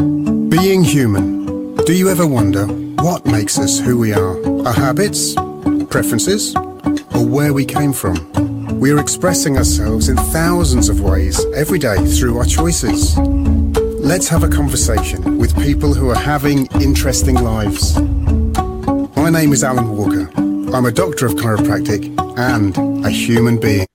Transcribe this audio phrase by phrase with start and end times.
[0.00, 1.74] Being human.
[1.84, 2.66] Do you ever wonder
[3.04, 4.66] what makes us who we are?
[4.66, 5.34] Our habits,
[5.90, 6.56] preferences,
[7.14, 8.80] or where we came from?
[8.80, 13.14] We are expressing ourselves in thousands of ways every day through our choices.
[13.18, 18.00] Let's have a conversation with people who are having interesting lives.
[19.16, 20.30] My name is Alun Walker.
[20.74, 22.08] I'm a doctor of chiropractic
[22.38, 23.86] and a human being.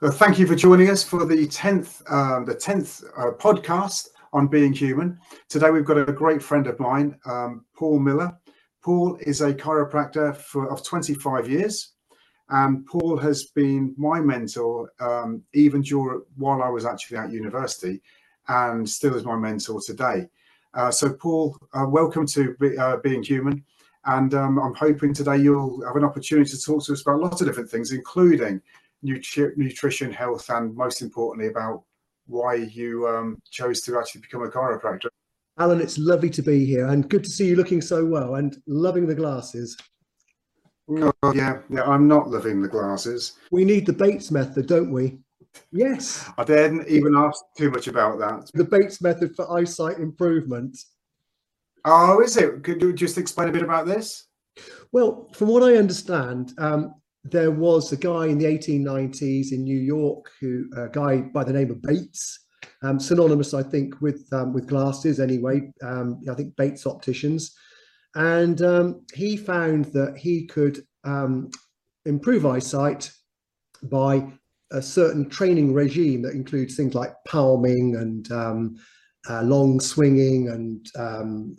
[0.00, 4.46] Well, thank you for joining us for the tenth, um, the tenth uh, podcast on
[4.46, 5.18] being human.
[5.48, 8.36] Today we've got a great friend of mine, um, Paul Miller.
[8.82, 11.94] Paul is a chiropractor for of 25 years,
[12.48, 18.00] and Paul has been my mentor um, even during while I was actually at university,
[18.48, 20.28] and still is my mentor today.
[20.72, 23.64] Uh, so, Paul, uh, welcome to be, uh, Being Human.
[24.06, 27.22] And um, I'm hoping today you'll have an opportunity to talk to us about a
[27.22, 28.62] lot of different things, including
[29.04, 31.82] nutri- nutrition, health, and most importantly, about
[32.30, 35.08] why you um, chose to actually become a chiropractor.
[35.58, 38.56] Alun, it's lovely to be here and good to see you looking so well and
[38.66, 39.76] loving the glasses.
[40.88, 43.34] Oh, yeah, yeah, I'm not loving the glasses.
[43.50, 45.18] We need the Bates method, don't we?
[45.72, 46.28] Yes.
[46.38, 48.50] I didn't even ask too much about that.
[48.54, 50.78] The Bates method for eyesight improvement.
[51.84, 52.62] Oh, is it?
[52.64, 54.26] Could you just explain a bit about this?
[54.92, 59.78] Well, from what I understand, um, there was a guy in the 1890s in New
[59.78, 62.46] York who a guy by the name of Bates,
[62.82, 65.20] um, synonymous, I think, with um, with glasses.
[65.20, 67.54] Anyway, um, I think Bates opticians,
[68.14, 71.50] and um, he found that he could um,
[72.06, 73.12] improve eyesight
[73.82, 74.26] by
[74.72, 78.76] a certain training regime that includes things like palming and um,
[79.28, 80.86] uh, long swinging and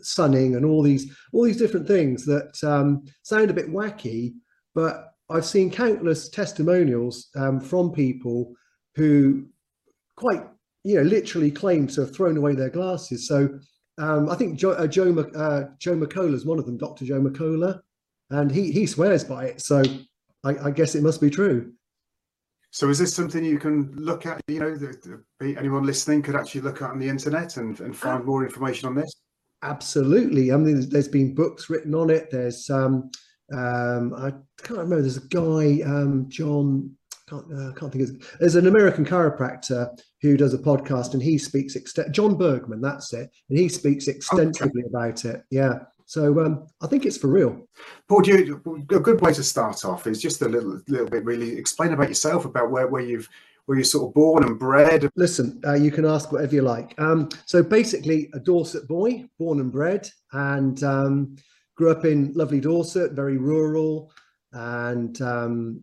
[0.03, 4.33] sunning and all these all these different things that sound a bit wacky,
[4.73, 8.53] but I've seen countless testimonials um, from people
[8.95, 9.47] who
[10.15, 10.43] quite,
[10.83, 13.27] you know, literally claim to have thrown away their glasses.
[13.27, 13.59] So
[13.97, 17.05] um, I think Joe, uh, Joe, uh, Joe McCullough is one of them, Dr.
[17.05, 17.81] Joe McCullough,
[18.29, 19.61] and he, he swears by it.
[19.61, 19.83] So
[20.43, 21.73] I, I guess it must be true.
[22.71, 26.35] So is this something you can look at, you know, the, the, anyone listening could
[26.35, 29.13] actually look at on the internet and, and find more information on this?
[29.61, 30.53] Absolutely.
[30.53, 32.31] I mean, there's, there's been books written on it.
[32.31, 33.11] There's um,
[33.53, 34.31] um, I
[34.63, 35.01] can't remember.
[35.01, 36.95] There's a guy, um, John.
[37.29, 38.37] Can't, uh, can't think of.
[38.39, 41.75] There's an American chiropractor who does a podcast, and he speaks.
[41.75, 44.89] Ext- John Bergman, that's it, and he speaks extensively okay.
[44.89, 45.43] about it.
[45.49, 45.79] Yeah.
[46.05, 47.65] So um, I think it's for real.
[48.09, 48.61] Paul, you,
[48.91, 51.23] a good way to start off is just a little, little bit.
[51.23, 53.29] Really explain about yourself, about where, where you've
[53.65, 55.09] where you're sort of born and bred?
[55.15, 56.99] Listen, uh, you can ask whatever you like.
[56.99, 61.37] Um, so basically, a Dorset boy, born and bred, and um,
[61.81, 64.11] grew up in lovely Dorset, very rural,
[64.53, 65.81] and um,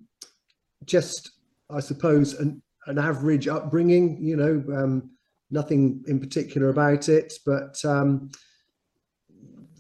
[0.85, 1.33] just,
[1.71, 4.17] I suppose, an, an average upbringing.
[4.23, 5.11] You know, um,
[5.51, 8.31] nothing in particular about it, but um,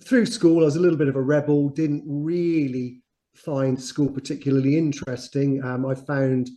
[0.02, 1.68] through school, I was a little bit of a rebel.
[1.68, 3.00] Didn't really
[3.36, 5.62] find school particularly interesting.
[5.62, 6.50] Um, I found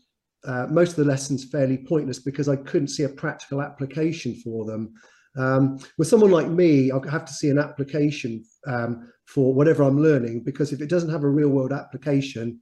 [0.44, 4.66] uh, most of the lessons fairly pointless because I couldn't see a practical application for
[4.66, 4.92] them.
[5.38, 10.02] Um, with someone like me, I have to see an application um, for whatever I'm
[10.02, 12.60] learning because if it doesn't have a real world application,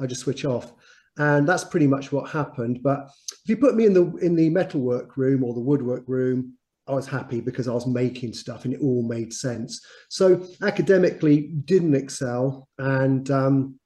[0.00, 0.72] I just switch off.
[1.18, 2.80] And that's pretty much what happened.
[2.82, 3.10] But
[3.44, 6.54] if you put me in the in the metalwork room or the woodwork room,
[6.88, 9.84] I was happy because I was making stuff and it all made sense.
[10.08, 13.78] So academically, didn't excel, and um,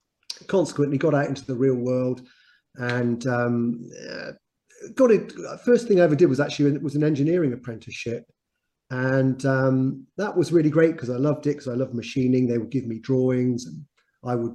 [0.47, 2.23] consequently got out into the real world
[2.77, 3.89] and um,
[4.95, 5.33] got it.
[5.65, 8.25] First thing I ever did was actually was an engineering apprenticeship,
[8.91, 12.47] and um, that was really great because I loved it because I loved machining.
[12.47, 13.85] They would give me drawings, and
[14.25, 14.55] I would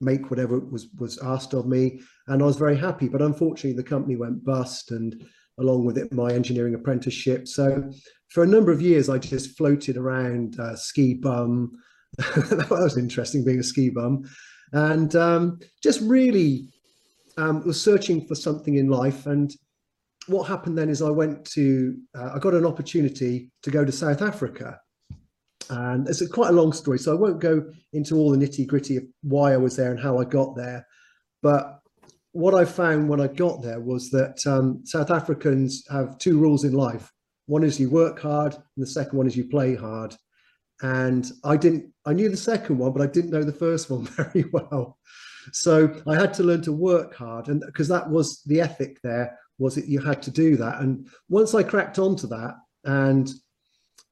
[0.00, 3.08] make whatever was was asked of me, and I was very happy.
[3.08, 5.22] But unfortunately, the company went bust, and
[5.58, 7.46] along with it, my engineering apprenticeship.
[7.46, 7.90] So
[8.30, 11.72] for a number of years, I just floated around uh, ski bum.
[12.16, 14.24] that was interesting, being a ski bum,
[14.72, 16.70] and um, just really
[17.36, 19.26] um, was searching for something in life.
[19.26, 19.54] And
[20.28, 23.92] what happened then is I went to, uh, I got an opportunity to go to
[23.92, 24.80] South Africa.
[25.70, 28.66] And it's a quite a long story, so I won't go into all the nitty
[28.66, 30.86] gritty of why I was there and how I got there.
[31.42, 31.80] But
[32.32, 36.64] what I found when I got there was that um, South Africans have two rules
[36.64, 37.12] in life.
[37.46, 40.14] One is you work hard, and the second one is you play hard.
[40.80, 44.04] And I didn't, I knew the second one, but I didn't know the first one
[44.16, 44.98] very well.
[45.52, 49.36] So I had to learn to work hard, and because that was the ethic there
[49.58, 50.80] was that you had to do that.
[50.80, 53.30] And once I cracked onto that, and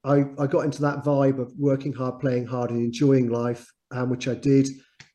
[0.04, 4.10] I, I got into that vibe of working hard, playing hard, and enjoying life, um,
[4.10, 4.69] which I did,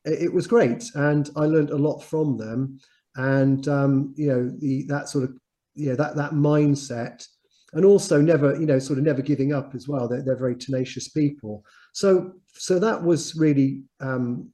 [0.04, 2.78] it, it, was great, and I learned a lot from them.
[3.16, 5.36] And um, you know, the that sort of
[5.74, 7.26] you know that that mindset
[7.72, 10.08] and also never, you know, sort of never giving up as well.
[10.08, 11.64] They're, they're very tenacious people.
[11.92, 14.50] So, so that was really um,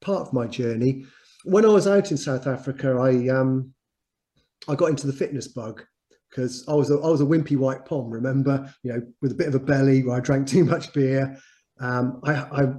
[0.00, 1.06] part of my journey.
[1.44, 3.72] When I was out in South Africa, I um,
[4.66, 5.84] I got into the fitness bug
[6.30, 8.10] because I was a, I was a wimpy white pom.
[8.10, 11.36] Remember, you know, with a bit of a belly where I drank too much beer.
[11.80, 12.72] Um, I, I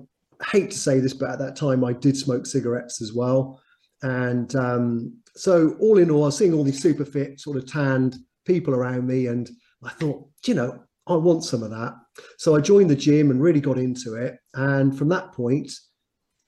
[0.51, 3.61] hate to say this, but at that time I did smoke cigarettes as well.
[4.01, 7.69] And um, so, all in all, I was seeing all these super fit, sort of
[7.69, 9.49] tanned people around me, and
[9.83, 11.95] I thought, you know, I want some of that.
[12.37, 14.37] So I joined the gym and really got into it.
[14.53, 15.71] And from that point,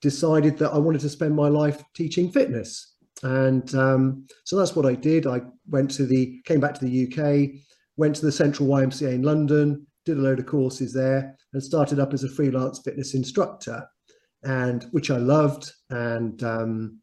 [0.02, 2.91] decided that I wanted to spend my life teaching fitness.
[3.24, 5.28] And um, so that's what I did.
[5.28, 7.62] I went to the, came back to the UK,
[7.98, 12.00] went to the Central YMCA in London, did a load of courses there, and started
[12.00, 13.88] up as a freelance fitness instructor,
[14.44, 15.72] and which I loved.
[15.90, 17.00] And um,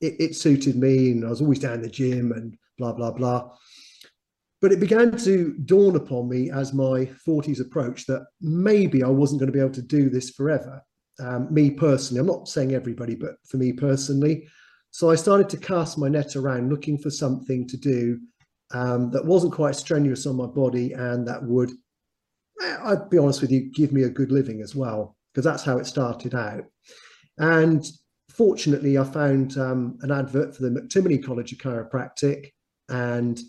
[0.00, 3.12] it, it suited me, and I was always down in the gym and blah blah
[3.12, 3.50] blah.
[4.60, 9.40] But it began to dawn upon me as my 40s approached that maybe I wasn't
[9.40, 10.82] going to be able to do this forever.
[11.18, 14.46] Um, me personally, I'm not saying everybody, but for me personally.
[14.90, 18.20] So I started to cast my net around looking for something to do
[18.72, 21.70] um, that wasn't quite strenuous on my body and that would,
[22.62, 25.64] eh, I'd be honest with you, give me a good living as well, because that's
[25.64, 26.64] how it started out.
[27.38, 27.84] And
[28.28, 32.52] fortunately, I found um, an advert for the McTimoney College of Chiropractic,
[32.88, 33.40] and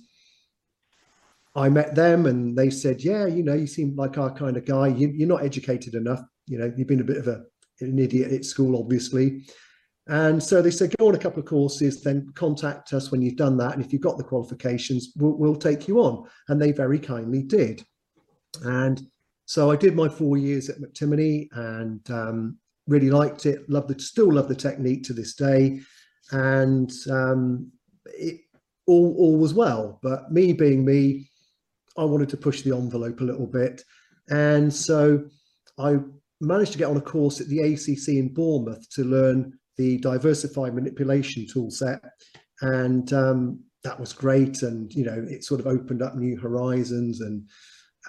[1.55, 4.65] I met them, and they said, "Yeah, you know, you seem like our kind of
[4.65, 4.87] guy.
[4.87, 6.21] You, are not educated enough.
[6.47, 7.43] You know, you've been a bit of a,
[7.81, 9.43] an idiot at school, obviously."
[10.11, 13.37] And so they said, "Go on a couple of courses, then contact us when you've
[13.37, 16.73] done that, and if you've got the qualifications, we'll, we'll take you on." And they
[16.73, 17.81] very kindly did.
[18.63, 19.01] And
[19.45, 23.69] so I did my four years at McTimoney, and um, really liked it.
[23.69, 24.01] Loved it.
[24.01, 25.79] Still love the technique to this day,
[26.31, 27.71] and um,
[28.05, 28.41] it
[28.87, 29.97] all all was well.
[30.03, 31.31] But me being me,
[31.97, 33.85] I wanted to push the envelope a little bit,
[34.29, 35.23] and so
[35.77, 35.99] I
[36.41, 40.75] managed to get on a course at the ACC in Bournemouth to learn the diversified
[40.75, 42.01] manipulation tool set,
[42.61, 44.61] and um, that was great.
[44.61, 47.47] And you know, it sort of opened up new horizons and.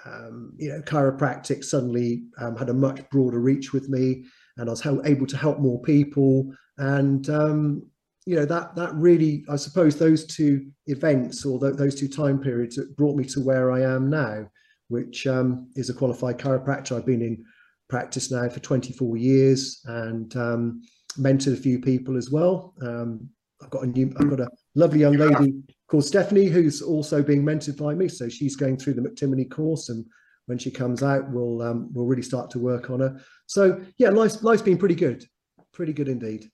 [0.06, 4.24] Um, you know, chiropractic suddenly um, had a much broader reach with me
[4.56, 6.50] and I was able to help more people.
[6.78, 7.82] And um,
[8.26, 12.38] you know that that really, I suppose, those two events or th- those two time
[12.38, 14.46] periods brought me to where I am now,
[14.88, 16.96] which um, is a qualified chiropractor.
[16.96, 17.44] I've been in
[17.88, 20.82] practice now for 24 years and um,
[21.18, 22.74] mentored a few people as well.
[22.82, 23.28] Um,
[23.62, 25.54] I've got a new, I've got a lovely young lady
[25.86, 28.08] called Stephanie who's also being mentored by me.
[28.08, 30.04] So she's going through the McTimoney course and
[30.46, 33.20] when she comes out, we'll um, we'll really start to work on her.
[33.46, 35.24] So yeah, life's life's been pretty good,
[35.72, 36.50] pretty good indeed.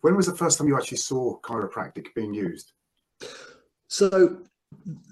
[0.00, 2.72] When was the first time you actually saw chiropractic being used?
[3.88, 4.42] So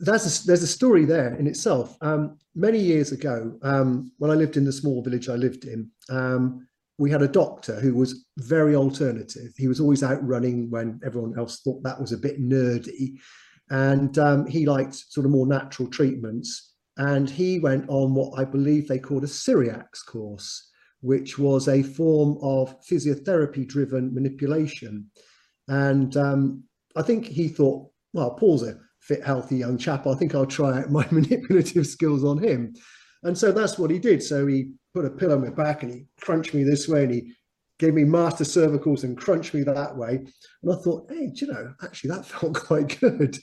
[0.01, 1.97] that's a, there's a story there in itself.
[2.01, 5.91] Um, many years ago, um, when I lived in the small village I lived in,
[6.09, 6.67] um,
[7.01, 9.53] we had a doctor who was very alternative.
[9.57, 13.19] He was always out running when everyone else thought that was a bit nerdy,
[13.71, 16.71] and um, he liked sort of more natural treatments
[17.01, 20.71] and he went on what I believe they called a Cyriax course,
[21.01, 25.11] which was a form of physiotherapy driven manipulation.
[25.67, 26.65] And um,
[26.97, 30.07] I think he thought, well, Paul's a fit, healthy young chap.
[30.07, 32.75] I think I'll try out my manipulative skills on him.
[33.23, 34.23] And so that's what he did.
[34.23, 37.13] So he put a pillow on my back and he crunched me this way and
[37.13, 37.33] he
[37.79, 40.17] gave me master cervicals and crunched me that way.
[40.63, 43.39] And I thought, hey, you know, actually that felt quite good.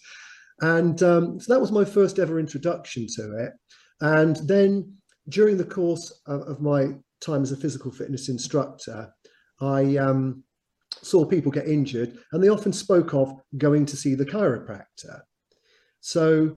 [0.62, 3.54] And um, so that was my first ever introduction to it.
[4.02, 4.94] And then
[5.30, 9.12] during the course of, of my time as a physical fitness instructor,
[9.60, 10.44] I um,
[11.02, 15.22] saw people get injured and they often spoke of going to see the chiropractor.
[16.02, 16.56] So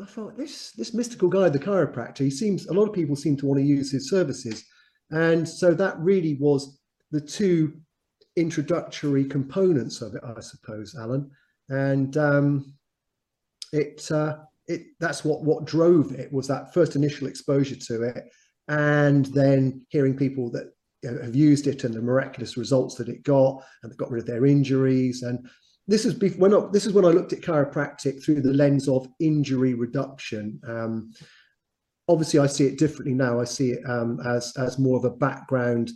[0.00, 3.36] I thought this this mystical guy, the chiropractor, he seems a lot of people seem
[3.38, 4.64] to want to use his services.
[5.10, 6.78] And so that really was
[7.10, 7.80] the two
[8.36, 11.30] introductory components of it, I suppose, Alun.
[11.70, 12.74] And um,
[13.72, 14.36] it uh,
[14.66, 18.24] it that's what what drove it was that first initial exposure to it,
[18.68, 20.72] and then hearing people that
[21.04, 24.26] have used it and the miraculous results that it got, and they got rid of
[24.26, 25.22] their injuries.
[25.22, 25.48] And
[25.88, 29.08] this is when I, this is when I looked at chiropractic through the lens of
[29.18, 30.60] injury reduction.
[30.68, 31.12] Um,
[32.08, 33.40] obviously, I see it differently now.
[33.40, 35.90] I see it um, as as more of a background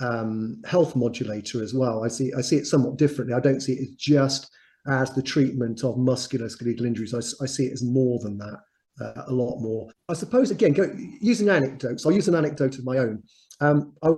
[0.00, 2.02] um, health modulator as well.
[2.04, 3.34] I see I see it somewhat differently.
[3.34, 4.50] I don't see it as just
[4.86, 7.14] as the treatment of musculoskeletal injuries.
[7.14, 8.60] I, I see it as more than that,
[9.00, 9.90] uh, a lot more.
[10.08, 13.22] I suppose, again, go, using anecdotes, I'll use an anecdote of my own.
[13.60, 14.12] Um, I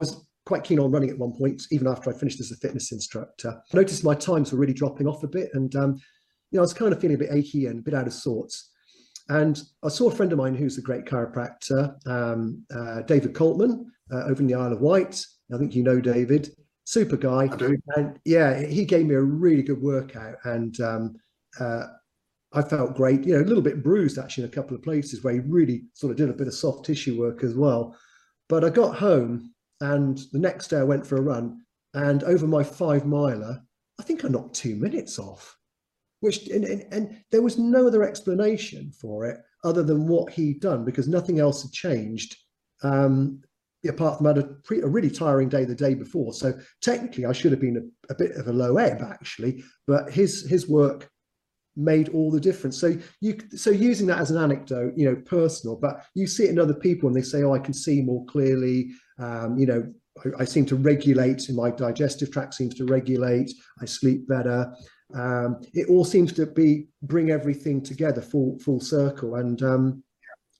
[0.00, 2.92] was quite keen on running at one point, even after I finished as a fitness
[2.92, 3.60] instructor.
[3.72, 5.94] I noticed my times were really dropping off a bit, and um,
[6.50, 8.12] you know, I was kind of feeling a bit achy and a bit out of
[8.12, 8.70] sorts.
[9.28, 13.86] And I saw a friend of mine who's a great chiropractor, um, uh, David Coltman,
[14.12, 15.24] uh, over in the Isle of Wight.
[15.52, 16.50] I think you know David,
[16.84, 17.48] super guy.
[17.52, 17.76] I do.
[17.96, 21.16] And yeah, he gave me a really good workout, and um,
[21.58, 21.86] uh,
[22.52, 23.24] I felt great.
[23.24, 25.86] You know, a little bit bruised actually in a couple of places where he really
[25.94, 27.96] sort of did a bit of soft tissue work as well.
[28.48, 31.62] But I got home, and the next day I went for a run,
[31.94, 33.60] and over my five miler,
[33.98, 35.56] I think I knocked two minutes off
[36.20, 40.60] which and, and, and, there was no other explanation for it other than what he'd
[40.60, 42.36] done because nothing else had changed
[42.82, 43.40] um,
[43.88, 46.32] apart from had a, pre, a, really tiring day the day before.
[46.32, 50.10] So technically i should have been a, a, bit of a low ebb actually but
[50.10, 51.08] his his work
[51.76, 52.78] made all the difference.
[52.78, 56.50] So you so using that as an anecdote you know personal but you see it
[56.50, 59.92] in other people and they say oh i can see more clearly um, you know
[60.24, 64.72] I, I seem to regulate in my digestive tract seems to regulate i sleep better.
[65.14, 69.36] Um, it all seems to be bring everything together full full circle.
[69.36, 70.02] And um,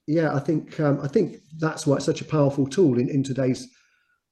[0.07, 3.23] yeah i think um, i think that's why it's such a powerful tool in, in
[3.23, 3.69] today's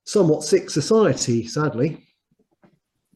[0.06, 2.06] somewhat sick society sadly.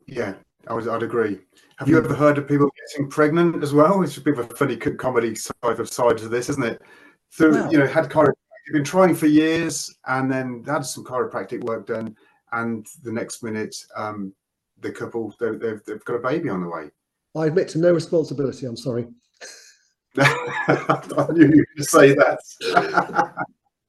[0.06, 0.34] Yeah
[0.66, 1.38] I was, i'd agree
[1.78, 4.56] have you ever heard of people getting pregnant as well it's a bit of a
[4.56, 6.82] funny comedy side of side to this isn't it
[7.40, 7.70] wow.
[7.70, 8.32] you know had chiropractic
[8.72, 12.14] been trying for years and then had some chiropractic work done
[12.52, 14.32] and the next minute um,
[14.80, 16.90] the couple they've, they've got a baby on the way.
[17.36, 18.66] I admit to no responsibility.
[18.66, 19.06] I'm sorry.
[20.18, 22.38] I knew you would say that.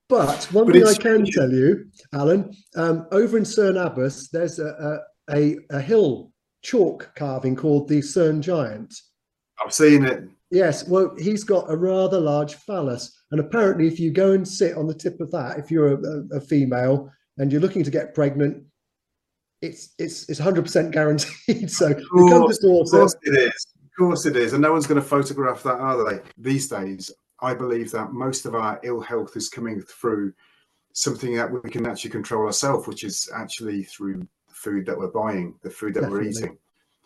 [0.09, 4.59] but one but thing I can tell you, Alun, um, over in Cerne Abbas, there's
[4.59, 6.28] a, a, a hill
[6.61, 8.93] chalk carving called the Cerne Giant.
[9.63, 10.23] I've seen it.
[10.51, 14.75] Yes, well, he's got a rather large phallus, and apparently, if you go and sit
[14.75, 18.15] on the tip of that, if you're a, a female and you're looking to get
[18.15, 18.63] pregnant,
[19.61, 21.69] it's it's it's 100% guaranteed.
[21.69, 23.67] So of course, of course it is.
[23.83, 26.21] Of course it is, and no one's going to photograph that, are they?
[26.37, 27.11] These days,
[27.41, 30.33] I believe that most of our ill health is coming through
[30.93, 34.27] something that we can actually control ourselves, which is actually through
[34.63, 36.27] food that we're buying, the food that Definitely.
[36.27, 36.57] we're eating.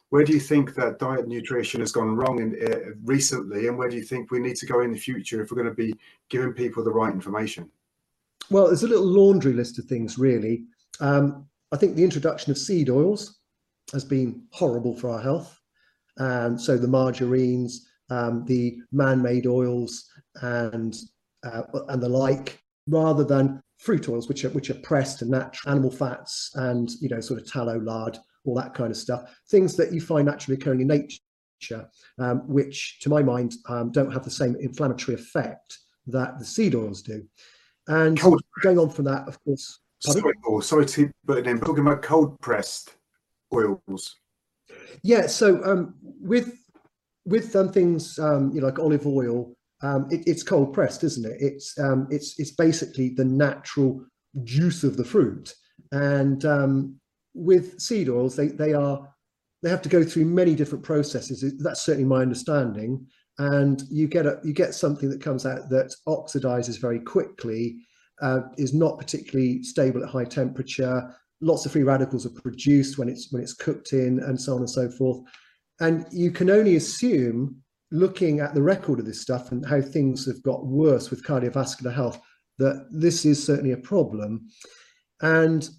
[0.10, 3.89] Where do you think that diet nutrition has gone wrong in, uh, recently, and where
[3.89, 5.95] do you think we need to go in the future if we're going to be
[6.29, 7.69] giving people the right information?
[8.50, 10.65] Well, there's a little laundry list of things, really.
[11.00, 13.39] Um, I think the introduction of seed oils
[13.91, 15.60] has been horrible for our health.
[16.17, 20.95] And so the margarines, um, the man-made oils and
[21.43, 25.72] uh, and the like, rather than fruit oils, which are which are pressed and natural
[25.72, 29.75] animal fats and you know sort of tallow, lard, all that kind of stuff, things
[29.75, 34.24] that you find naturally occurring in nature, um, which to my mind um, don't have
[34.24, 37.24] the same inflammatory effect that the seed oils do.
[37.88, 38.42] And Cold.
[38.62, 41.60] going on from that, of course, Sorry, sorry to put it in.
[41.60, 42.96] Talking about cold pressed
[43.54, 44.18] oils.
[45.02, 46.58] Yeah, so um, with
[47.25, 51.25] with um, things um, you know, like olive oil, um, it, it's cold pressed, isn't
[51.25, 51.38] it?
[51.40, 54.04] It's um, it's it's basically the natural
[54.44, 55.54] juice of the fruit,
[55.92, 56.96] and um,
[57.34, 59.08] with seed oils, they they are
[59.62, 61.44] they have to go through many different processes.
[61.60, 63.06] That's certainly my understanding,
[63.38, 67.78] and you get a you get something that comes out that oxidizes very quickly
[68.22, 71.13] uh, is not particularly stable at high temperature.
[71.42, 74.60] Lots of free radicals are produced when it's when it's cooked in, and so on
[74.60, 75.20] and so forth.
[75.80, 77.62] And you can only assume,
[77.93, 81.93] looking at the record of this stuff and how things have got worse with cardiovascular
[81.93, 82.19] health,
[82.57, 84.47] that this is certainly a problem.
[85.21, 85.69] And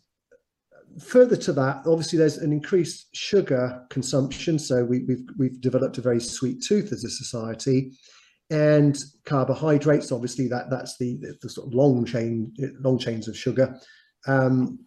[1.02, 4.58] further to that, obviously, there's an increased sugar consumption.
[4.58, 7.92] So we, we've we've developed a very sweet tooth as a society
[8.50, 10.12] and carbohydrates.
[10.12, 13.78] Obviously, that that's the, the sort of long chain long chains of sugar.
[14.26, 14.78] Um,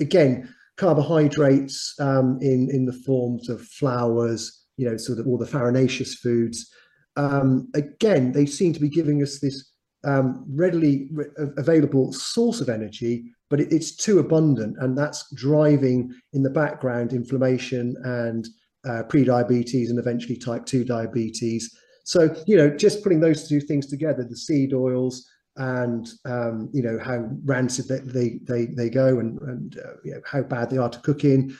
[0.00, 5.46] again, carbohydrates um, in in the forms of flours, you know, sort of all the
[5.46, 6.72] farinaceous foods.
[7.16, 9.72] Um, again, they seem to be giving us this
[10.04, 11.26] um, readily re-
[11.56, 17.12] available source of energy, but it, it's too abundant, and that's driving in the background
[17.12, 18.48] inflammation and
[18.88, 21.72] uh, pre-diabetes and eventually type 2 diabetes
[22.04, 26.82] so, you know, just putting those two things together, the seed oils and, um, you
[26.82, 30.70] know, how rancid they, they, they, they go and, and uh, you know, how bad
[30.70, 31.56] they are to cook in,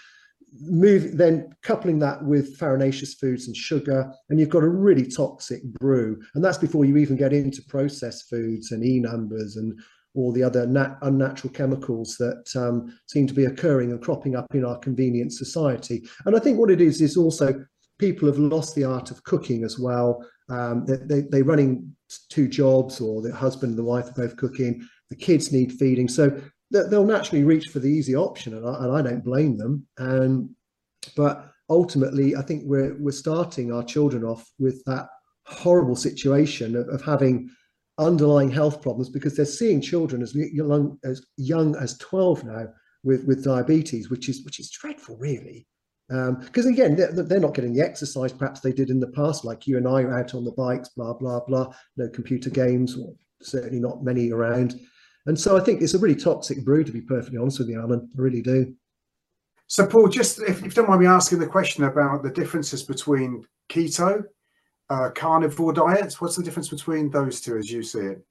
[0.60, 5.62] move then coupling that with farinaceous foods and sugar and you've got a really toxic
[5.64, 9.78] brew and that's before you even get into processed foods and e numbers and
[10.14, 14.46] all the other nat- unnatural chemicals that um, seem to be occurring and cropping up
[14.54, 17.64] in our convenient society and i think what it is is also
[18.02, 20.26] people have lost the art of cooking as well.
[20.50, 21.94] Um, they, they, they're running
[22.30, 24.84] two jobs, or the husband and the wife are both cooking.
[25.08, 26.42] The kids need feeding, so
[26.72, 29.86] they'll naturally reach for the easy option, and I, and I don't blame them.
[29.98, 30.50] And
[31.16, 35.08] but ultimately, I think we're we're starting our children off with that
[35.46, 37.50] horrible situation of, of having
[37.98, 42.66] underlying health problems because they're seeing children as young as young as 12 now
[43.04, 45.66] with with diabetes which is which is dreadful really
[46.08, 49.44] because um, again they're, they're, not getting the exercise perhaps they did in the past
[49.44, 52.96] like you and i are out on the bikes blah blah blah no computer games
[52.96, 53.12] or
[53.42, 54.80] certainly not many around
[55.26, 57.78] and so i think it's a really toxic brew to be perfectly honest with you
[57.78, 58.02] alun.
[58.02, 58.74] I really do.
[59.66, 62.82] So paul just if, if you don't mind me asking the question about the differences
[62.82, 64.24] between keto
[64.90, 68.24] uh, carnivore diets what's the difference between those two as you see it?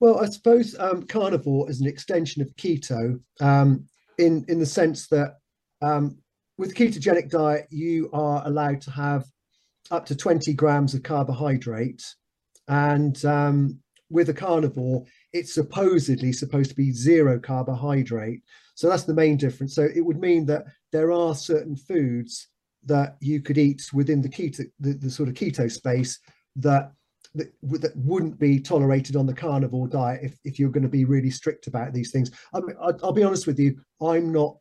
[0.00, 3.84] Well i suppose um, carnivore is an extension of keto um,
[4.18, 5.38] in in the sense that
[5.80, 6.18] um,
[6.58, 9.24] with ketogenic diet, you are allowed to have
[9.90, 12.04] up to 20 grams of carbohydrate.
[12.66, 13.78] And um,
[14.10, 15.04] with a carnivore,
[15.38, 18.42] it's supposedly supposed to be zero carbohydrate.
[18.74, 19.74] So that's the main difference.
[19.74, 22.48] So it would mean that there are certain foods
[22.84, 26.18] that you could eat within the keto, the, the sort of keto space
[26.56, 26.92] that,
[27.34, 27.52] that,
[27.96, 31.66] wouldn't be tolerated on the carnivore diet if, if you're going to be really strict
[31.66, 32.30] about these things.
[32.54, 34.56] I mean, I, I'll be honest with you, I'm not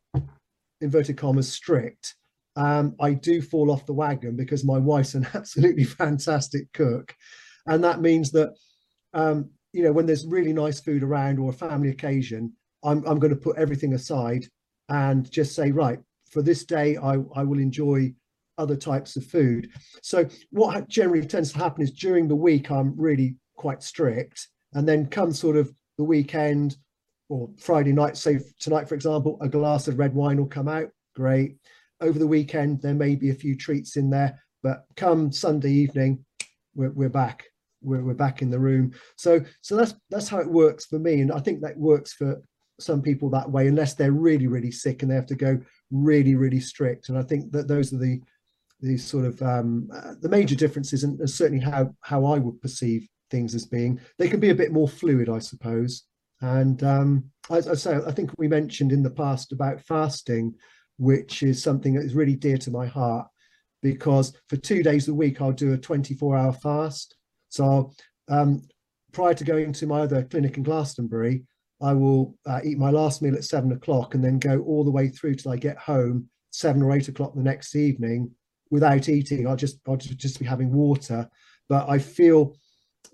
[0.81, 2.15] inverted commas strict,
[2.57, 7.15] um, I do fall off the wagon because my wife's an absolutely fantastic cook,
[7.67, 8.53] and that means that
[9.13, 13.19] um, you know when there's really nice food around or a family occasion, I'm I'm
[13.19, 14.45] going to put everything aside
[14.89, 15.99] and just say right
[16.31, 18.13] for this day I I will enjoy
[18.57, 19.69] other types of food.
[20.01, 24.87] So what generally tends to happen is during the week I'm really quite strict, and
[24.87, 26.77] then come sort of the weekend
[27.29, 30.89] or Friday night, say tonight, for example, a glass of red wine will come out.
[31.15, 31.57] Great.
[31.99, 36.23] Over the weekend, there may be a few treats in there, but come Sunday evening,
[36.75, 37.45] we're, we're back.
[37.81, 38.93] We're, we're back in the room.
[39.15, 42.41] So, so that's that's how it works for me, and I think that works for
[42.79, 45.59] some people that way, unless they're really, really sick and they have to go
[45.91, 47.09] really, really strict.
[47.09, 48.21] And I think that those are the
[48.79, 53.07] the sort of um, uh, the major differences, and certainly how how I would perceive
[53.29, 53.99] things as being.
[54.17, 56.03] They can be a bit more fluid, I suppose.
[56.41, 60.53] And um, as I say, I think we mentioned in the past about fasting,
[60.97, 63.27] which is something that is really dear to my heart
[63.81, 67.15] because for two days a week I'll do a 24 hour fast.
[67.49, 67.91] So
[68.29, 68.61] um,
[69.11, 71.43] prior to going to my other clinic in Glastonbury,
[71.81, 74.91] I will uh, eat my last meal at seven o'clock and then go all the
[74.91, 78.31] way through till I get home seven or eight o'clock the next evening
[78.71, 79.47] without eating.
[79.47, 81.29] I'll just I'll just be having water,
[81.69, 82.55] but I feel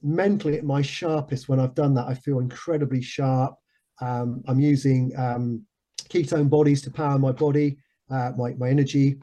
[0.01, 2.07] mentally at my sharpest when I've done that.
[2.07, 3.55] I feel incredibly sharp.
[4.01, 5.65] Um, I'm using um,
[6.09, 7.77] ketone bodies to power my body,
[8.09, 9.17] uh, my, my energy.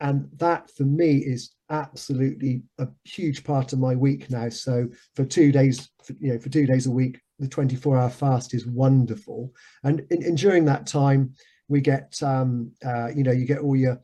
[0.00, 4.48] And that for me is absolutely a huge part of my week now.
[4.48, 8.54] So for two days, you know, for two days a week, the 24 hour fast
[8.54, 9.52] is wonderful.
[9.84, 11.34] And, and, and during that time,
[11.68, 14.00] we get, um, uh, you know, you get all your,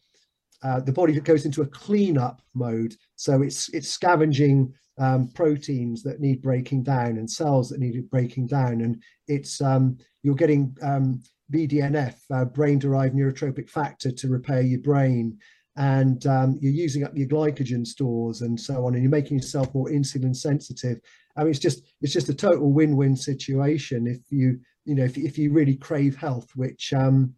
[0.63, 2.95] uh, the body goes into a cleanup mode.
[3.17, 8.47] So it's it's scavenging um, proteins that need breaking down and cells that need breaking
[8.47, 8.81] down.
[8.81, 15.39] And it's um, you're getting um, BDNF, uh, brain-derived neurotrophic factor, to repair your brain,
[15.77, 19.75] and um, you're using up your glycogen stores and so on, and you're making yourself
[19.75, 20.99] more insulin sensitive.
[21.37, 25.17] I mean, it's just it's just a total win-win situation if you you know if
[25.19, 27.35] if you really crave health, which um,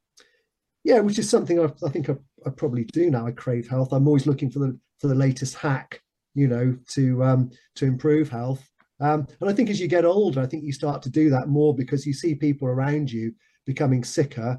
[0.85, 3.27] yeah, which is something I, I think I, I probably do now.
[3.27, 3.93] I crave health.
[3.93, 6.01] I'm always looking for the for the latest hack
[6.39, 8.69] you know, to um, to improve health.
[9.01, 11.49] Um, and I think as you get older, I think you start to do that
[11.49, 13.35] more because you see people around you
[13.67, 14.59] becoming sicker,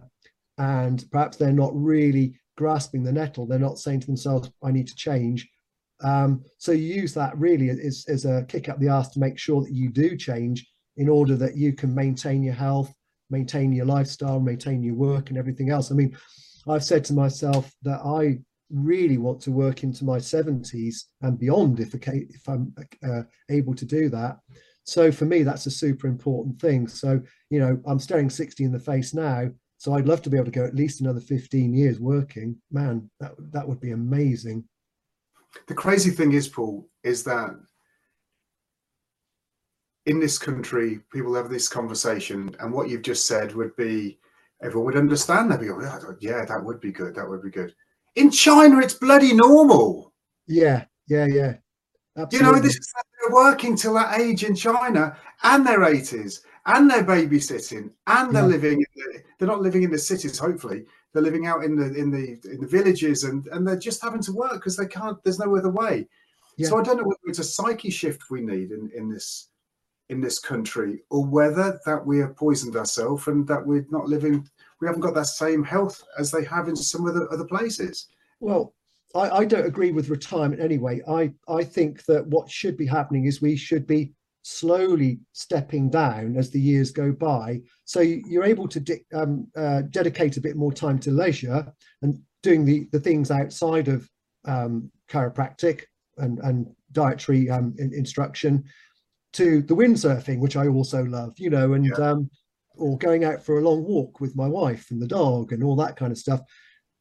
[0.58, 3.48] and perhaps they're not really grasping the nettle.
[3.48, 5.50] They're not saying to themselves, "I need to change."
[6.02, 9.38] Um, so you use that really as, as a kick up the arse to make
[9.38, 12.94] sure that you do change in order that you can maintain your health,
[13.30, 15.92] maintain your lifestyle, maintain your work, and everything else.
[15.92, 16.18] I mean,
[16.68, 21.80] I've said to myself that I really want to work into my 70s and beyond
[21.80, 24.38] if, if I'm uh, able to do that.
[24.84, 26.88] So for me, that's a super important thing.
[26.88, 29.50] So, you know, I'm staring 60 in the face now.
[29.80, 32.58] So I'd love to be able to go at least another 15 years working.
[32.70, 34.66] Man, that, that would be amazing.
[35.68, 37.52] The crazy thing is, Paul, is that
[40.06, 44.20] in this country, people have this conversation, and what you've just said would be
[44.62, 45.50] everyone would understand.
[45.50, 47.16] They'd be, oh, yeah, that would be good.
[47.16, 47.74] That would be good.
[48.16, 50.14] In China, it's bloody normal.
[50.46, 51.54] Yeah, yeah, yeah.
[52.18, 52.48] Absolutely.
[52.48, 56.90] You know, this is they're working till that age in China, and their eighties, and
[56.90, 58.48] they're babysitting, and they're yeah.
[58.48, 58.86] living.
[58.96, 60.40] The, they're not living in the cities.
[60.40, 64.02] Hopefully, they're living out in the in the in the villages, and and they're just
[64.02, 65.22] having to work because they can't.
[65.24, 66.08] There's no other way.
[66.58, 66.70] Yeah.
[66.70, 69.50] So I don't know whether it's a psyche shift we need in in this
[70.10, 74.48] in this country, or whether that we have poisoned ourselves and that we're not living
[74.80, 78.08] we haven't got that same health as they have in some of the other places.
[78.40, 78.74] Well,
[79.14, 81.02] I, I don't agree with retirement anyway.
[81.08, 86.36] I, I think that what should be happening is we should be slowly stepping down
[86.38, 87.62] as the years go by.
[87.86, 91.72] So you're able to de- um, uh, dedicate a bit more time to leisure
[92.02, 94.10] and doing the, the things outside of
[94.46, 95.84] um, chiropractic
[96.18, 98.64] and, and dietary um, in, instruction
[99.34, 101.94] to the windsurfing, which I also love, you know, and yeah.
[101.96, 102.30] um,
[102.76, 105.76] or going out for a long walk with my wife and the dog and all
[105.76, 106.42] that kind of stuff.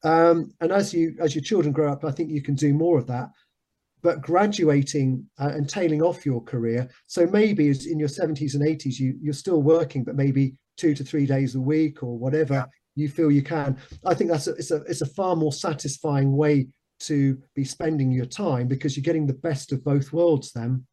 [0.05, 2.99] Um, and as you as your children grow up, I think you can do more
[2.99, 3.31] of that.
[4.03, 8.99] But graduating uh, and tailing off your career, so maybe in your 70s and 80s,
[8.99, 13.09] you you're still working, but maybe two to three days a week or whatever you
[13.09, 13.77] feel you can.
[14.05, 16.69] I think that's a, it's a it's a far more satisfying way
[17.01, 20.85] to be spending your time because you're getting the best of both worlds then.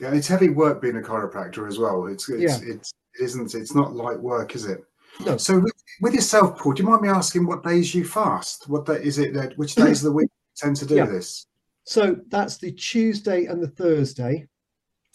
[0.00, 2.06] Yeah, it's heavy work being a chiropractor as well.
[2.06, 2.74] It's it's, yeah.
[2.74, 4.80] it's it isn't it's not light work, is it?
[5.24, 5.36] No.
[5.36, 8.68] So with, with, yourself, Paul, do you mind me asking what days you fast?
[8.68, 11.06] What day is it that which days of the week you tend to do yeah.
[11.06, 11.46] this?
[11.88, 14.46] So that's the Tuesday and the Thursday.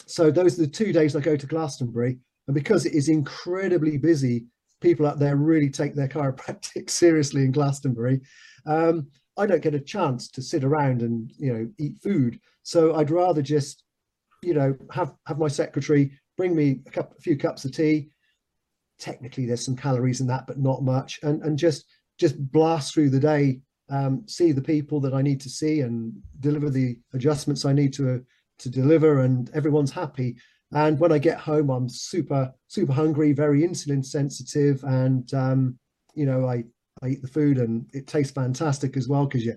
[0.06, 2.18] So those are the two days I go to Glastonbury.
[2.48, 4.46] And because it is incredibly busy,
[4.80, 8.22] people out there really take their chiropractic seriously in Glastonbury.
[8.66, 9.06] Um,
[9.36, 12.40] I don't get a chance to sit around and you know eat food.
[12.64, 13.84] So I'd rather just
[14.42, 18.08] you know have have my secretary bring me a, cup, a few cups of tea.
[18.98, 21.84] Technically, there's some calories in that, but not much, and and just
[22.18, 23.60] just blast through the day,
[23.90, 27.92] um, see the people that I need to see, and deliver the adjustments I need
[27.94, 28.24] to
[28.58, 30.36] to deliver, and everyone's happy.
[30.72, 35.78] And when I get home, I'm super super hungry, very insulin sensitive, and um,
[36.14, 36.64] you know I
[37.02, 39.54] I eat the food and it tastes fantastic as well because you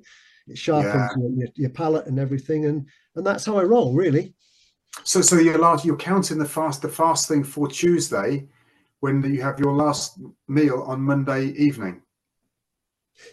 [0.48, 1.26] it sharpens yeah.
[1.36, 4.34] your, your palate and everything, and and that's how I roll really.
[5.04, 8.48] So, so you're large, you're counting the fast, the fasting for Tuesday,
[9.00, 12.02] when you have your last meal on Monday evening.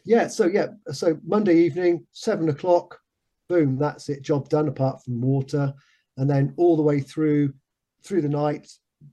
[0.04, 0.28] Yeah.
[0.28, 0.68] So yeah.
[0.92, 2.98] So Monday evening, seven o'clock,
[3.48, 3.78] boom.
[3.78, 4.22] That's it.
[4.22, 4.68] Job done.
[4.68, 5.72] Apart from water,
[6.16, 7.52] and then all the way through,
[8.04, 8.70] through the night,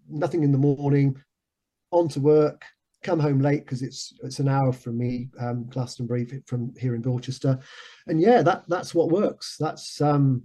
[0.09, 1.21] nothing in the morning,
[1.91, 2.63] on to work.
[3.03, 7.01] Come home late because it's it's an hour from me, um, Glastonbury from here in
[7.01, 7.57] Dorchester,
[8.07, 9.55] and yeah, that that's what works.
[9.59, 10.43] That's um,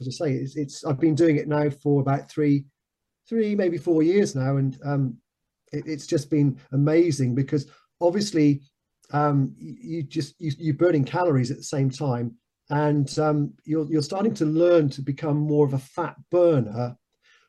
[0.00, 2.66] as I say, it's, it's I've been doing it now for about three,
[3.28, 5.16] three maybe four years now, and um,
[5.72, 7.66] it, it's just been amazing because
[8.00, 8.62] obviously
[9.12, 12.34] um, you, just you, you're burning calories at the same time,
[12.70, 16.96] and um, you're you're starting to learn to become more of a fat burner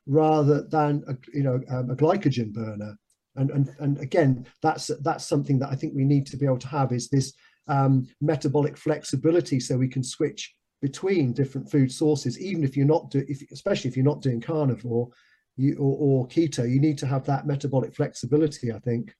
[0.06, 2.98] rather than a, you know um, a glycogen burner.
[3.38, 6.60] And, and and again, that's that's something that I think we need to be able
[6.60, 7.34] to have is this
[7.68, 13.10] um, metabolic flexibility, so we can switch between different food sources, even if you're not,
[13.10, 15.10] do, if, especially if you're not doing carnivore
[15.58, 18.72] you, or, or keto, you need to have that metabolic flexibility.
[18.72, 19.13] I think.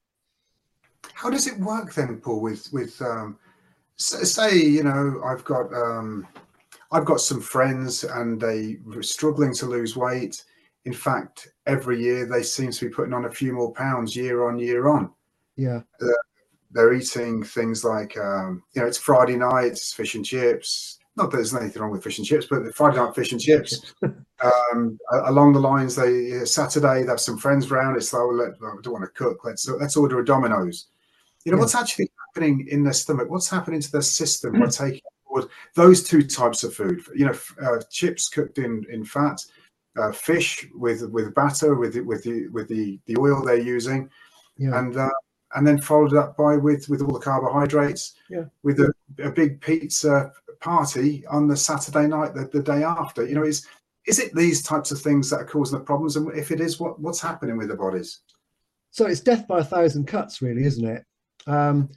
[1.14, 2.42] How does it work then, Paul?
[2.42, 3.38] With with um,
[3.98, 6.28] say, you know, I've got um,
[6.92, 10.44] I've got some friends and they are struggling to lose weight.
[10.86, 14.48] In fact, every year they seem to be putting on a few more pounds year
[14.48, 15.12] on year on.
[15.56, 15.82] Yeah.
[16.02, 16.08] Uh,
[16.72, 21.38] they're eating things like um, you know it's Friday nights, fish and chips, not that
[21.38, 23.94] there's anything wrong with fish and chips, but the Friday night fish and chips.
[24.04, 27.96] um, along the lines, they Saturday they have some friends around.
[27.96, 29.46] It's like, well, let, I don't want to cook.
[29.46, 30.88] Let's let's order a Domino's.
[31.46, 31.62] You know yeah.
[31.62, 33.30] what's actually happening in their stomach?
[33.30, 37.04] What's happening to their system by taking forward those two types of food?
[37.16, 39.46] You know, uh, chips cooked in in fat,
[39.96, 44.10] uh, fish with with batter with with the with the the oil they're using,
[44.58, 44.80] yeah.
[44.80, 45.10] and uh,
[45.56, 48.46] and then followed up by with with all the carbohydrates, yeah.
[48.64, 48.92] with a,
[49.24, 53.24] a big pizza party on the Saturday night, the, the day after.
[53.24, 53.68] You know, is
[54.08, 56.16] is it these types of things that are causing the problems?
[56.16, 58.22] And if it is, what what's happening with the bodies?
[58.90, 61.06] So it's death by a thousand cuts, really, isn't it?
[61.48, 61.90] Um,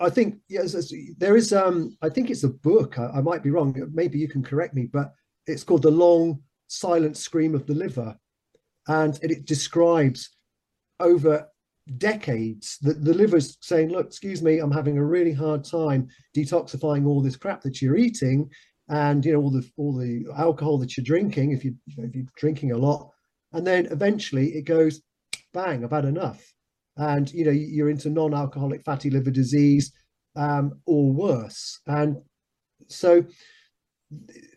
[0.00, 1.52] I think yes, there is.
[1.52, 2.98] Um, I think it's a book.
[2.98, 3.76] I, I might be wrong.
[3.92, 5.12] Maybe you can correct me, but
[5.46, 8.16] it's called "The Long Silent Scream of the Liver,"
[8.88, 10.30] and it, it describes
[10.98, 11.48] over
[11.98, 17.06] decades that the liver's saying, look, excuse me, I'm having a really hard time detoxifying
[17.06, 18.48] all this crap that you're eating
[18.88, 22.08] and you know all the all the alcohol that you're drinking if you, you know,
[22.08, 23.10] if you're drinking a lot
[23.52, 25.00] and then eventually it goes
[25.52, 26.52] bang i've had enough
[26.96, 29.92] and you know you're into non-alcoholic fatty liver disease
[30.36, 31.80] um, or worse.
[31.86, 32.16] And
[32.88, 33.24] so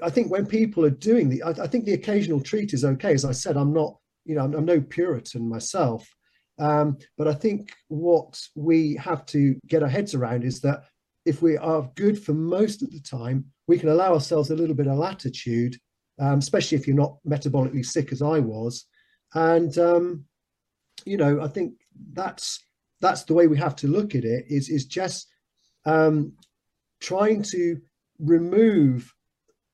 [0.04, 3.14] i think when people are doing the I, I, think the occasional treat is okay.
[3.14, 3.96] As i said i'm not
[4.26, 6.06] you know i'm, I'm no puritan myself.
[6.58, 10.84] Um, but I think what we have to get our heads around is that
[11.26, 14.76] if we are good for most of the time, we can allow ourselves a little
[14.76, 15.76] bit of latitude,
[16.20, 18.86] um, especially if you're not metabolically sick as I was.
[19.34, 20.26] And um,
[21.04, 21.74] you know, I think
[22.14, 22.64] that's
[23.02, 24.46] that's the way we have to look at it.
[24.48, 25.28] Is is just
[25.86, 26.34] um,
[27.00, 27.80] trying to
[28.20, 29.14] remove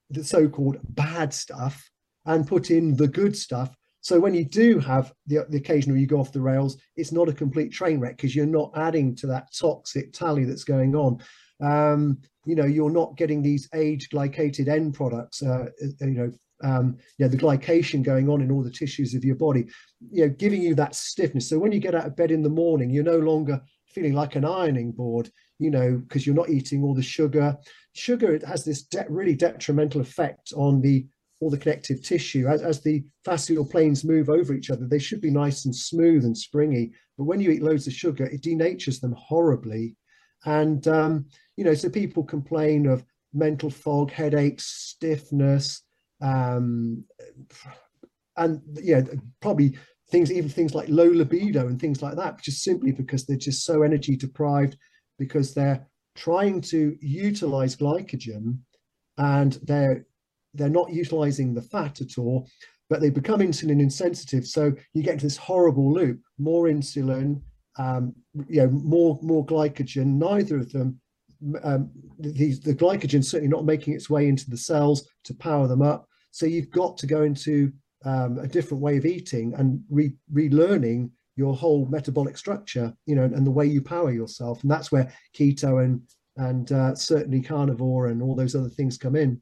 [0.10, 1.90] the so-called bad stuff
[2.26, 3.76] and put in the good stuff.
[4.02, 7.12] So when you do have the, the occasion where you go off the rails, it's
[7.12, 10.96] not a complete train wreck because you're not adding to that toxic tally that's going
[10.96, 11.22] on.
[11.62, 16.32] Um, you know, you're not getting these age glycated end products, uh, uh, you know,
[16.64, 19.68] um, you know, the glycation going on in all the tissues of your body,
[20.12, 21.50] you know, giving you that stiffness.
[21.50, 24.36] So when you get out of bed in the morning, you're no longer feeling like
[24.36, 27.58] an ironing board, you know, because you're not eating all the sugar.
[27.94, 31.06] Sugar it has this de- really detrimental effect on the
[31.40, 32.48] all the connective tissue.
[32.48, 36.24] As, as the fascial planes move over each other, they should be nice and smooth
[36.24, 36.92] and springy.
[37.18, 39.96] But when you eat loads of sugar, it denatures them horribly.
[40.46, 41.26] And um,
[41.58, 45.82] you know, so people complain of mental fog, headaches, stiffness,
[46.22, 47.04] um,
[48.38, 49.02] and yeah,
[49.42, 49.78] probably
[50.10, 53.66] things, even things like low libido and things like that, just simply because they're just
[53.66, 54.78] so energy deprived
[55.18, 58.58] because they're trying to utilize glycogen
[59.18, 60.06] and they're
[60.54, 62.48] they're not utilizing the fat at all
[62.92, 64.46] but they become insulin insensitive.
[64.46, 67.42] So you get this horrible loop more insulin
[67.78, 68.14] um,
[68.48, 71.00] you know more more glycogen neither of them
[71.64, 75.82] um, the, the glycogen certainly not making its way into the cells to power them
[75.82, 77.72] up so you've got to go into
[78.06, 83.24] um, a different way of eating and re- relearning your whole metabolic structure, you know,
[83.24, 84.62] and the way you power yourself.
[84.64, 86.02] And that's where keto and
[86.38, 89.42] and uh, certainly carnivore and all those other things come in.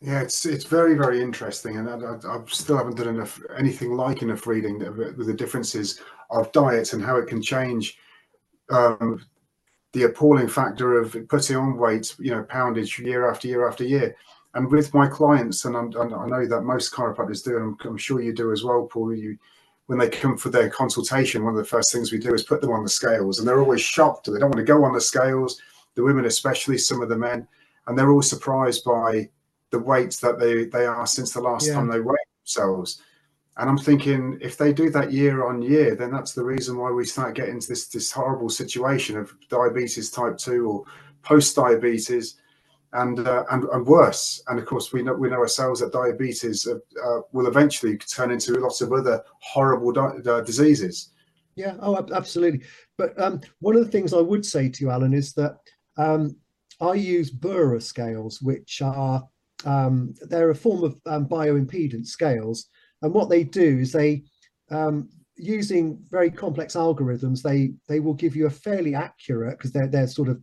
[0.00, 3.92] Yeah, it's it's very very interesting, and I, I, I still haven't done enough anything
[3.92, 6.00] like enough reading with the differences
[6.30, 7.98] of diets and how it can change
[8.70, 9.24] um,
[9.92, 14.14] the appalling factor of putting on weight, you know, poundage year after year after year
[14.56, 17.96] and with my clients, and, and i know that most chiropractors do, and I'm, I'm,
[17.98, 19.14] sure you do as well, Paul.
[19.14, 19.36] You,
[19.84, 22.62] when they come for their consultation, one of the first things we do is put
[22.62, 24.26] them on the scales, and they're always shocked.
[24.26, 25.60] They don't want to go on the scales.
[25.94, 27.46] The women, especially some of the men,
[27.86, 29.28] and they're all surprised by
[29.70, 31.74] the weights that they they are since the last yeah.
[31.74, 33.02] time they weighed themselves.
[33.58, 36.90] And I'm thinking, if they do that year on year, then that's the reason why
[36.90, 40.84] we start getting to this this horrible situation of diabetes type two or
[41.22, 42.36] post diabetes
[42.96, 44.42] and, uh, and and worse.
[44.48, 48.30] And of course, we know we know ourselves that diabetes uh, uh, will eventually turn
[48.30, 51.10] into lots of other horrible di- uh, diseases.
[51.54, 52.62] Yeah, oh, absolutely.
[52.98, 55.56] But um, one of the things I would say to you, Alun, is that
[55.96, 56.36] um,
[56.80, 59.26] I use Bura scales, which are
[59.64, 62.68] um, they're a form of um, bioimpedance scales,
[63.02, 64.24] and what they do is they
[64.70, 69.88] um, using very complex algorithms, they they will give you a fairly accurate because they're
[69.88, 70.40] they're sort of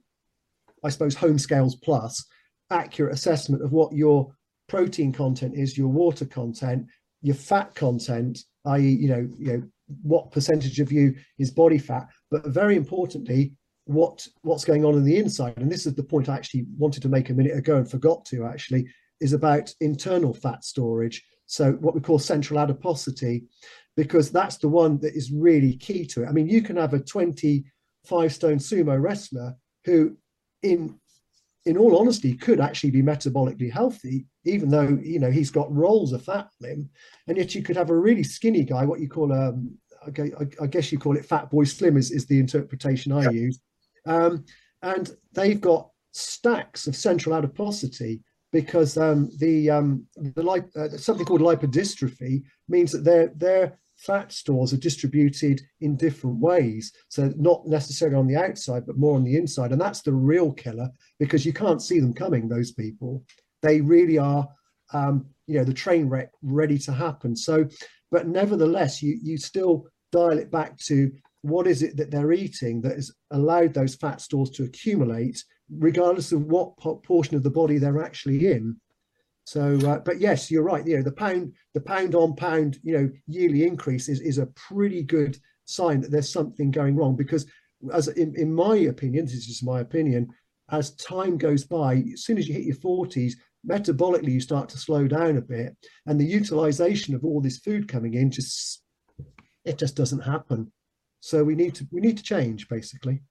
[0.83, 2.25] I suppose home scales plus
[2.73, 4.33] accurate assessment of what your
[4.67, 6.87] protein content is, your water content,
[7.21, 9.63] your fat content, i.e., you know, you know,
[10.01, 13.53] what percentage of you is body fat, but very importantly,
[13.85, 15.57] what what's going on in the inside.
[15.57, 18.25] And this is the point I actually wanted to make a minute ago and forgot
[18.25, 18.87] to actually
[19.19, 21.23] is about internal fat storage.
[21.45, 23.43] So what we call central adiposity,
[23.95, 26.27] because that's the one that is really key to it.
[26.27, 29.55] I mean, you can have a 25 stone sumo wrestler
[29.85, 30.17] who
[30.61, 30.97] in
[31.65, 36.11] in all honesty, could actually be metabolically healthy, even though you know he's got rolls
[36.11, 36.89] of fat on him,
[37.27, 40.67] and yet you could have a really skinny guy, what you call a, um, I
[40.67, 43.61] guess you call it fat boy slim, is, is the interpretation I use,
[44.05, 44.43] um,
[44.81, 48.21] and they've got stacks of central adiposity
[48.51, 54.31] because um, the um, the lip, uh, something called lipodystrophy means that their their fat
[54.31, 56.91] stores are distributed in different ways.
[57.09, 59.71] So not necessarily on the outside, but more on the inside.
[59.71, 60.89] And that's the real killer
[61.19, 63.23] because you can't see them coming, those people.
[63.61, 64.47] They really are,
[64.93, 67.35] um, you know, the train wreck ready to happen.
[67.35, 67.65] So,
[68.11, 71.11] but nevertheless, you, you still dial it back to
[71.41, 76.31] what is it that they're eating that has allowed those fat stores to accumulate, regardless
[76.31, 78.77] of what portion of the body they're actually in.
[79.45, 80.85] So, uh, but yes, you're right.
[80.85, 84.47] You know, the pound, the pound on pound, you know, yearly increase is, is a
[84.47, 87.15] pretty good sign that there's something going wrong.
[87.15, 87.45] Because,
[87.93, 90.29] as in, in my opinion, this is just my opinion,
[90.71, 93.33] as time goes by, as soon as you hit your 40s,
[93.67, 95.75] metabolically you start to slow down a bit,
[96.05, 98.81] and the utilization of all this food coming in just
[99.65, 100.71] it just doesn't happen.
[101.21, 103.21] So we need to we need to change basically.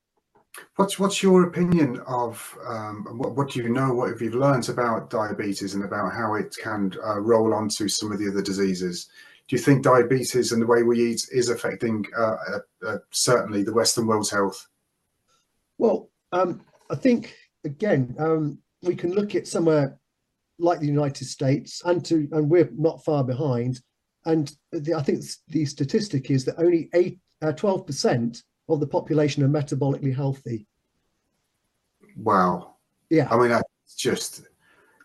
[0.76, 3.92] What's what's your opinion of um, what, what do you know?
[3.94, 8.12] What have you learned about diabetes and about how it can uh, roll onto some
[8.12, 9.08] of the other diseases?
[9.48, 13.62] Do you think diabetes and the way we eat is affecting uh, uh, uh certainly
[13.62, 14.68] the Western world's health?
[15.78, 17.34] Well, um, I think
[17.64, 19.98] again um, we can look at somewhere
[20.58, 23.80] like the United States, and to and we're not far behind.
[24.26, 28.40] And the, I think the statistic is that only eight, uh, 12%
[28.74, 30.66] of the population are metabolically healthy.
[32.16, 32.76] Wow.
[33.10, 33.28] Yeah.
[33.30, 34.42] I mean, that's just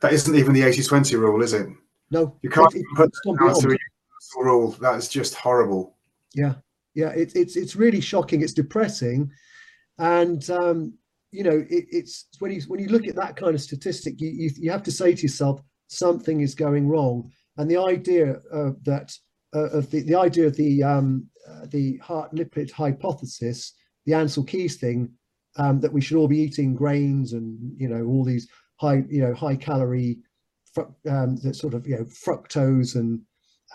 [0.02, 1.68] that isn't even the 80-20 rule, is it?
[2.12, 3.70] No, You can't it- put that to
[4.40, 4.72] a rule.
[4.82, 5.96] That is just horrible.
[6.34, 6.56] Yeah,
[6.94, 8.42] yeah, it's it's it's really shocking.
[8.42, 9.32] It's depressing,
[9.98, 10.94] and um,
[11.32, 14.30] you know, it, it's when you when you look at that kind of statistic, you,
[14.30, 17.32] you you have to say to yourself something is going wrong.
[17.58, 19.14] And the idea uh, that
[19.54, 23.74] of the the idea of the um, uh, the heart lipid hypothesis,
[24.06, 25.10] the Ancel Keys thing,
[25.58, 29.22] um, that we should all be eating grains and you know all these high you
[29.22, 30.18] know high calorie,
[31.10, 33.22] um, the sort of you know fructose and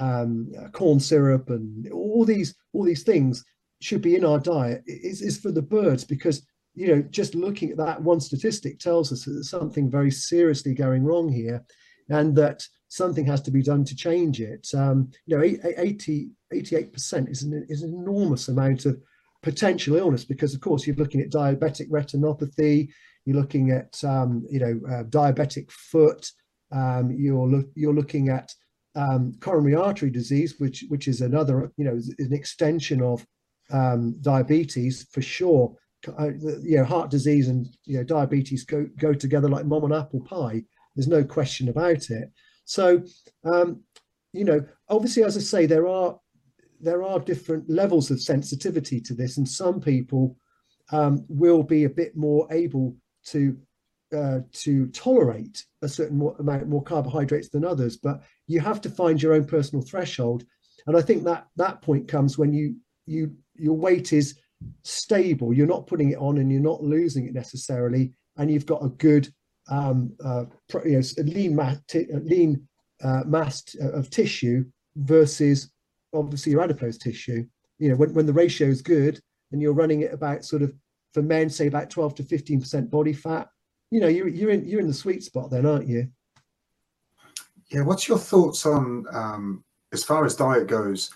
[0.00, 3.44] um, uh, corn syrup and all these all these things
[3.80, 7.70] should be in our diet is, is for the birds because you know just looking
[7.70, 11.62] at that one statistic tells us that there's something very seriously going wrong here
[12.08, 17.30] and that something has to be done to change it um, you know 80 88%
[17.30, 19.00] is an, is an enormous amount of
[19.42, 22.88] potential illness because of course you're looking at diabetic retinopathy
[23.24, 26.30] you're looking at um, you know uh, diabetic foot
[26.72, 28.52] um, you're look you're looking at
[28.94, 33.26] um, coronary artery disease, which which is another, you know, is an extension of
[33.70, 35.74] um, diabetes for sure.
[36.18, 36.30] Uh,
[36.62, 40.20] you know, heart disease and you know diabetes go go together like mom and apple
[40.20, 40.62] pie.
[40.94, 42.30] There's no question about it.
[42.64, 43.02] So,
[43.44, 43.82] um,
[44.32, 46.18] you know, obviously, as I say, there are
[46.80, 50.36] there are different levels of sensitivity to this, and some people
[50.90, 52.96] um, will be a bit more able
[53.26, 53.56] to
[54.14, 57.96] uh, to tolerate a certain more, amount more carbohydrates than others.
[57.96, 60.44] But you have to find your own personal threshold,
[60.86, 64.38] and I think that that point comes when you you your weight is
[64.82, 65.52] stable.
[65.52, 68.88] You're not putting it on, and you're not losing it necessarily, and you've got a
[68.88, 69.32] good
[69.70, 70.44] um, uh,
[70.84, 72.66] you know, lean mass, a lean
[73.02, 74.64] uh, mass t- of tissue
[74.96, 75.70] versus
[76.14, 77.44] obviously your adipose tissue.
[77.78, 79.20] You know, when, when the ratio is good
[79.50, 80.72] and you're running it about sort of
[81.14, 83.48] for men, say about 12 to 15 percent body fat,
[83.90, 86.08] you know, you're you're in you're in the sweet spot then, aren't you?
[87.70, 91.10] Yeah, what's your thoughts on um, as far as diet goes,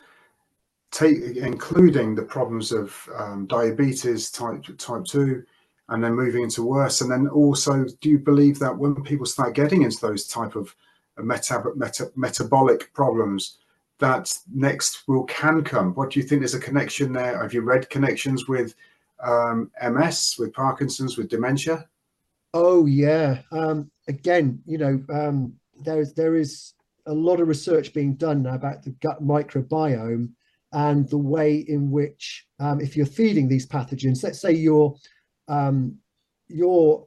[0.91, 5.45] take including the problems of um, diabetes type type two,
[5.89, 9.55] and then moving into worse, and then also, do you believe that when people start
[9.55, 10.75] getting into those type of
[11.23, 13.59] meta- metabolic problems,
[13.99, 15.95] that next will can come?
[15.95, 16.41] What do you think?
[16.41, 17.41] There's a connection there.
[17.41, 18.75] Have you read connections with
[19.23, 21.89] um, MS, with Parkinson's, with dementia?
[22.53, 23.43] Oh yeah.
[23.53, 26.75] Um, again, you know, um, there is there is
[27.07, 30.31] a lot of research being done now about the gut microbiome
[30.73, 34.97] and the way in which, um, if you're feeding these pathogens, let's say your
[35.49, 35.97] um,
[36.49, 37.07] your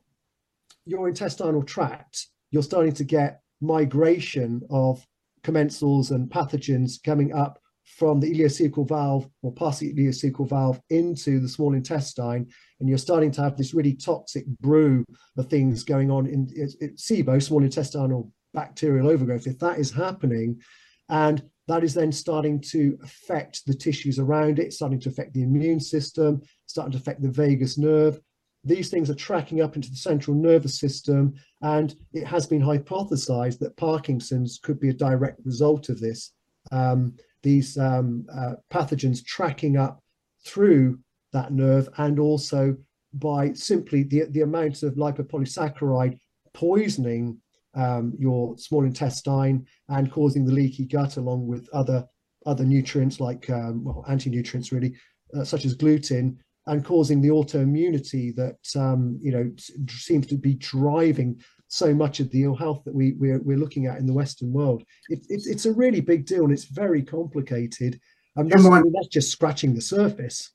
[0.86, 5.06] your intestinal tract, you're starting to get migration of
[5.43, 7.60] commensals and pathogens coming up
[7.97, 12.47] from the ileocecal valve or past the ileocecal valve into the small intestine,
[12.80, 15.04] and you're starting to have this really toxic brew
[15.38, 19.47] of things going on in it, it, SIBO, small intestinal bacterial overgrowth.
[19.47, 20.62] If that is happening,
[21.10, 25.43] and that is then starting to affect the tissues around it, starting to affect the
[25.43, 28.19] immune system, starting to affect the vagus nerve.
[28.63, 33.59] These things are tracking up into the central nervous system, and it has been hypothesized
[33.59, 36.33] that Parkinson's could be a direct result of this.
[36.71, 40.03] Um, these um, uh, pathogens tracking up
[40.45, 40.99] through
[41.31, 42.75] that nerve, and also
[43.13, 46.17] by simply the, the amount of lipopolysaccharide
[46.53, 47.37] poisoning
[47.75, 52.05] um, your small intestine and causing the leaky gut, along with other
[52.45, 54.95] other nutrients like um, well anti-nutrients really,
[55.37, 56.39] uh, such as gluten,
[56.69, 59.51] and causing the autoimmunity that um, you know
[59.89, 63.88] seems to be driving so much of the ill health that we we're, we're looking
[63.88, 64.84] at in the Western world.
[65.10, 67.99] It, it, it's a really big deal and it's very complicated.
[68.36, 70.51] And that's, I mind- mean, that's just scratching the surface.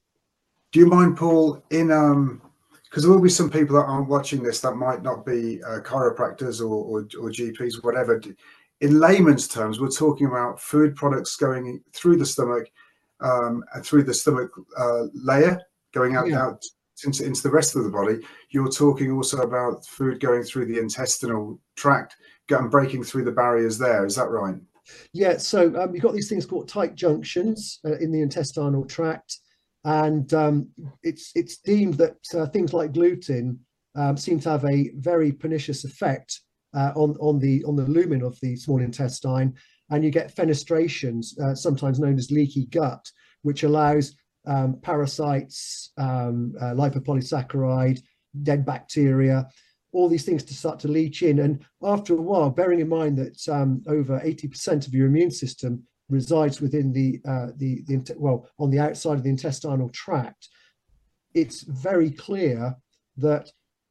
[0.73, 2.41] Do you mind, Paul, in um,
[2.85, 5.81] because there will be some people that aren't watching this that might not be uh,
[5.81, 8.23] chiropractors or, or or GPs, whatever.
[8.81, 12.69] In layman's terms, we're talking about food products going through the stomach
[13.21, 15.61] um, and through the stomach uh, layer,
[15.95, 16.43] going out, Yeah.
[16.43, 16.63] out
[17.05, 18.19] into, into the rest of the body.
[18.51, 22.15] You're talking also about food going through the intestinal tract
[22.51, 24.05] and breaking through the barriers there.
[24.05, 24.57] Is that right?
[25.13, 29.39] Yeah, so um, you've got these things called tight junctions uh, in the intestinal tract,
[29.85, 30.69] and um,
[31.03, 33.59] it's it's deemed that uh, things like gluten
[33.95, 36.39] um, seem to have a very pernicious effect
[36.77, 39.55] uh, on on the on the lumen of the small intestine,
[39.89, 44.15] and you get fenestrations, uh, sometimes known as leaky gut, which allows
[44.47, 48.01] um, parasites, um, uh, lipopolysaccharide,
[48.43, 49.49] dead bacteria,
[49.93, 51.39] all these things to start to leach in.
[51.39, 55.85] And after a while, bearing in mind that um, over 80% of your immune system
[56.09, 60.49] resides within the, uh, the, the, well, on the outside of the intestinal tract,
[61.33, 62.75] it's very clear
[63.17, 63.51] that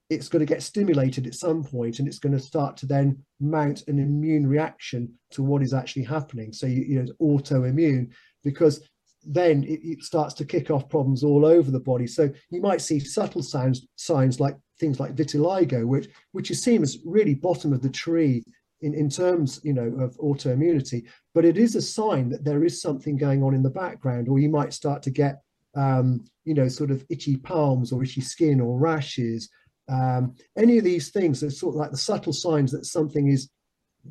[0.10, 3.18] it's going to get stimulated at some point and it's going to start to then
[3.40, 6.52] mount an immune reaction to what is actually happening.
[6.54, 8.12] So, you, you know, it's autoimmune,
[8.44, 8.82] because
[9.26, 12.08] then it, it, starts to kick off problems all over the body.
[12.08, 16.82] So you might see subtle signs, signs like things like vitiligo, which which is seen
[16.82, 18.44] as really bottom of the tree
[18.82, 21.08] in, in terms, you know, of autoimmunity.
[21.34, 24.40] But it is a sign that there is something going on in the background, or
[24.40, 25.42] you might start to get,
[25.76, 29.50] um, you know, sort of itchy palms or itchy skin or rashes
[29.90, 33.50] um, any of these things are sort of like the subtle signs that something is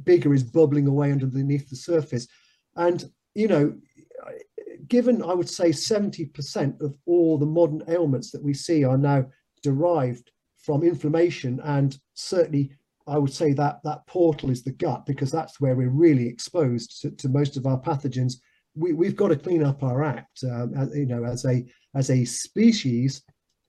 [0.05, 2.27] bigger is bubbling away underneath the surface.
[2.77, 3.05] And,
[3.35, 3.75] you know,
[4.89, 9.27] given I would say 70% of all the modern ailments that we see are now
[9.63, 12.73] derived from inflammation and certainly
[13.07, 17.03] I would say that that portal is the gut because that's where we're really exposed
[17.03, 18.35] to, to most of our pathogens.
[18.75, 22.11] We, have got to clean up our act, um, as, you know, as a as
[22.11, 23.23] a species,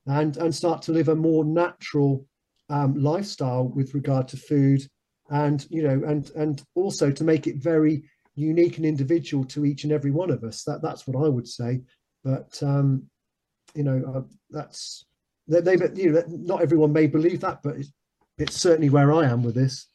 [0.05, 2.25] and and start to live a more natural
[2.69, 4.87] um, lifestyle with regard to food
[5.29, 8.03] and you know and and also to make it very
[8.35, 11.47] unique and individual to each and every one of us that that's what i would
[11.47, 11.81] say
[12.23, 13.03] but um
[13.75, 15.05] you know uh, that's
[15.47, 17.91] they, they you know not everyone may believe that but it's,
[18.37, 19.87] it's certainly where i am with this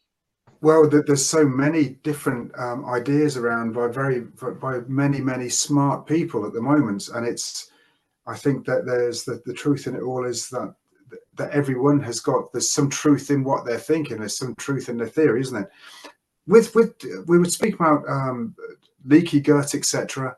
[0.60, 4.20] well there's so many different um, ideas around by very
[4.60, 7.70] by many many smart people at the moment and it's
[8.28, 10.74] I think that there's the, the truth in it all is that
[11.36, 14.18] that everyone has got there's some truth in what they're thinking.
[14.18, 15.70] There's some truth in their theory, isn't it?
[16.48, 16.94] With with
[17.26, 18.56] we would speak about um,
[19.04, 20.34] leaky gut, etc.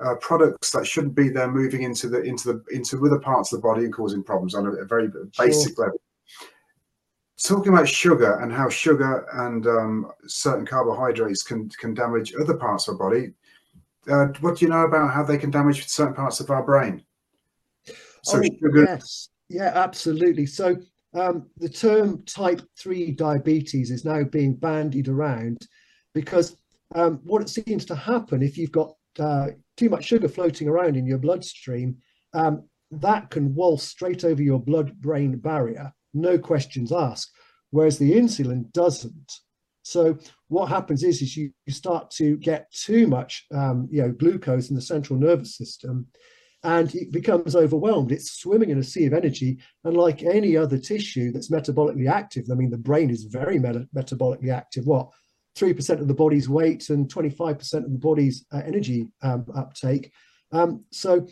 [0.00, 3.58] Uh, products that shouldn't be there moving into the into the into other parts of
[3.58, 5.86] the body and causing problems on a, a very basic sure.
[5.86, 6.00] level.
[7.42, 12.86] Talking about sugar and how sugar and um, certain carbohydrates can can damage other parts
[12.86, 13.32] of our body.
[14.08, 17.02] Uh, what do you know about how they can damage certain parts of our brain?
[18.22, 18.84] So oh, sugar.
[18.84, 20.46] Yes, yeah, absolutely.
[20.46, 20.76] So
[21.14, 25.58] um, the term type 3 diabetes is now being bandied around
[26.14, 26.56] because
[26.94, 30.96] um, what it seems to happen if you've got uh, too much sugar floating around
[30.96, 31.96] in your bloodstream,
[32.34, 37.30] um, that can waltz straight over your blood brain barrier, no questions asked,
[37.70, 39.32] whereas the insulin doesn't.
[39.82, 44.12] So what happens is, is you, you start to get too much, um, you know,
[44.12, 46.06] glucose in the central nervous system,
[46.64, 48.10] and it becomes overwhelmed.
[48.10, 49.58] It's swimming in a sea of energy.
[49.84, 53.88] And like any other tissue that's metabolically active, I mean, the brain is very meta-
[53.94, 54.86] metabolically active.
[54.86, 55.10] What?
[55.56, 60.12] 3% of the body's weight and 25% of the body's uh, energy um, uptake.
[60.52, 61.26] Um, so,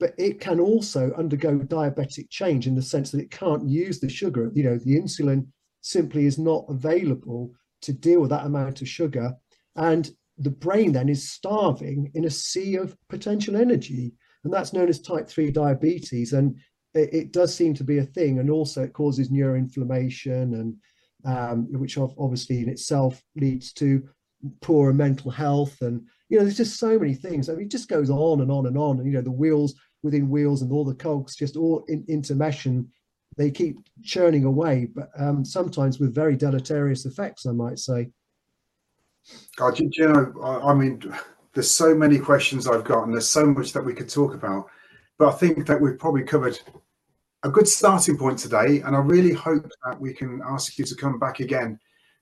[0.00, 4.08] but it can also undergo diabetic change in the sense that it can't use the
[4.08, 4.50] sugar.
[4.54, 5.46] You know, the insulin
[5.80, 7.52] simply is not available
[7.82, 9.32] to deal with that amount of sugar.
[9.76, 14.12] And the brain then is starving in a sea of potential energy
[14.44, 16.56] and that's known as type 3 diabetes and
[16.94, 20.76] it, it does seem to be a thing and also it causes neuroinflammation and
[21.24, 24.08] um, which obviously in itself leads to
[24.60, 27.48] poorer mental health and you know there's just so many things.
[27.48, 28.98] I mean, it just goes on and on and on.
[28.98, 32.04] And you know the wheels within wheels and all the cogs just all in,
[33.36, 38.10] they keep churning away but um, sometimes with very deleterious effects i might say.
[39.56, 41.02] God, you know, I, I mean,
[41.54, 44.66] there's so many questions I've got, and there's so much that we could talk about.
[45.18, 46.58] But I think that we've probably covered
[47.42, 50.94] a good starting point today, and I really hope that we can ask you to
[50.94, 51.78] come back again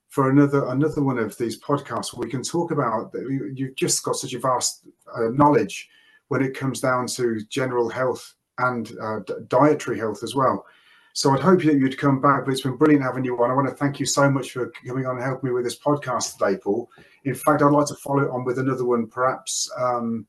[0.08, 3.12] for another another one of these podcasts where we can talk about.
[3.14, 5.88] You've just got such a vast uh, knowledge
[6.28, 10.64] when it comes down to general health and uh, dietary health as well.
[11.12, 13.50] So I'd hope that you'd come back, but it's been brilliant having you on.
[13.50, 15.78] I want to thank you so much for coming on and helping me with this
[15.78, 16.90] podcast today, Paul.
[17.26, 19.08] In fact, I'd like to follow it on with another one.
[19.08, 20.26] Perhaps um,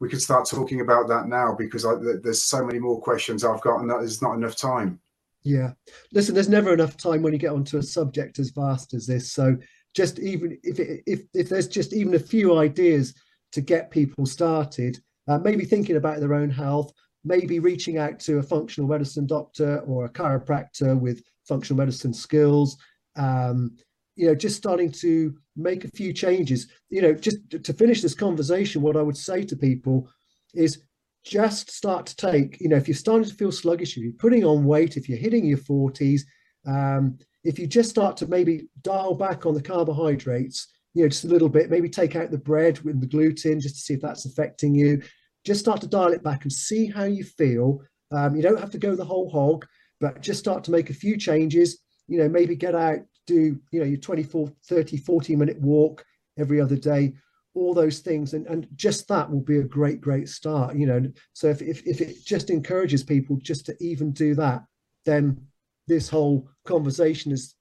[0.00, 3.60] we could start talking about that now because I, there's so many more questions I've
[3.60, 5.00] got, and that is not enough time.
[5.44, 5.72] Yeah,
[6.12, 9.32] listen, there's never enough time when you get onto a subject as vast as this.
[9.32, 9.56] So
[9.94, 13.14] just even if if if there's just even a few ideas
[13.52, 16.92] to get people started, uh, maybe thinking about their own health,
[17.24, 22.76] maybe reaching out to a functional medicine doctor or a chiropractor with functional medicine skills.
[23.14, 23.76] Um,
[24.16, 26.68] you know, just starting to make a few changes.
[26.90, 30.08] You know, just to finish this conversation, what I would say to people
[30.54, 30.82] is
[31.24, 34.44] just start to take, you know, if you're starting to feel sluggish, if you're putting
[34.44, 36.22] on weight, if you're hitting your 40s,
[36.66, 41.24] um, if you just start to maybe dial back on the carbohydrates, you know, just
[41.24, 44.00] a little bit, maybe take out the bread with the gluten just to see if
[44.00, 45.02] that's affecting you
[45.44, 47.80] just start to dial it back and see how you feel.
[48.10, 49.66] Um, you don't have to go the whole hog,
[50.00, 51.78] but just start to make a few changes.
[52.08, 56.04] You know, maybe get out, do, you know, your 24, 30, 40 minute walk
[56.38, 57.14] every other day,
[57.54, 58.34] all those things.
[58.34, 61.02] And, and just that will be a great, great start, you know.
[61.32, 64.64] So if, if, if it just encourages people just to even do that,
[65.04, 65.46] then
[65.86, 67.54] this whole conversation is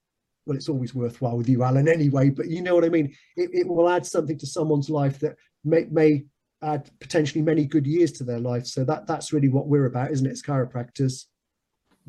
[0.46, 2.30] well, it's always worthwhile with you, Alun, anyway.
[2.30, 3.16] But you know what I mean.
[3.38, 6.26] It, it will add something to someone's life that may may
[6.62, 8.66] add potentially many good years to their life.
[8.66, 10.32] So that that's really what we're about, isn't it?
[10.32, 11.26] As chiropractors.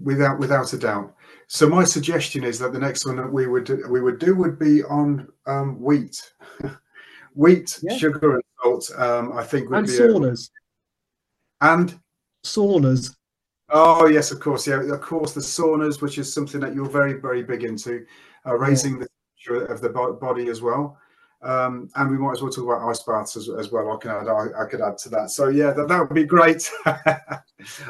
[0.03, 1.15] Without without a doubt.
[1.47, 4.59] So my suggestion is that the next one that we would we would do would
[4.59, 6.33] be on um, wheat,
[7.35, 7.97] wheat, Yeah.
[7.97, 8.91] sugar, and salt.
[8.97, 10.51] Um, I think would And be a, saunas.
[11.61, 11.99] and
[12.45, 13.15] Saunas.
[13.71, 15.33] Oh yes, of course, yeah, of course.
[15.33, 18.05] The saunas, which is something that you're very, very big into,
[18.47, 19.07] uh, raising the
[19.47, 20.99] temperature of the body as well.
[21.45, 23.93] Um, and we might as well talk about ice baths as, as well.
[23.93, 25.31] I can add, I, I could add to that.
[25.31, 26.71] So yeah, that, that would be great.
[26.87, 27.43] I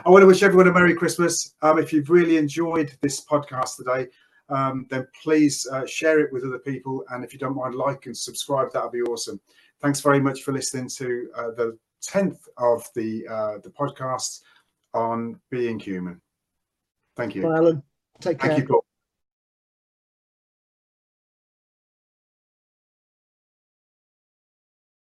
[0.07, 1.55] want to wish everyone a Merry Christmas.
[1.63, 4.09] Um, if you've really enjoyed this podcast today,
[4.49, 7.05] um, then please uh, share it with other people.
[7.11, 8.73] And if you don't mind, like and subscribe.
[8.73, 9.41] That would be awesome.
[9.81, 14.41] Thanks very much for listening to uh, the tenth of the uh, the podcast
[14.95, 16.21] on being human.
[17.17, 17.43] Thank you.
[17.43, 17.83] Bye, Alun.
[18.21, 18.51] Take care.
[18.51, 18.84] Thank you, Paul.